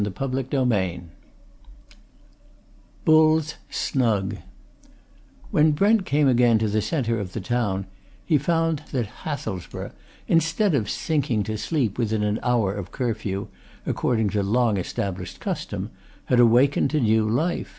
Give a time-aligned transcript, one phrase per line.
[0.03, 1.01] CHAPTER IV
[3.05, 4.37] BULL'S SNUG
[5.51, 7.85] When Brent came again to the centre of the town
[8.25, 9.91] he found that Hathelsborough,
[10.27, 13.49] instead of sinking to sleep within an hour of curfew,
[13.85, 15.91] according to long established custom,
[16.25, 17.69] had awakened to new life.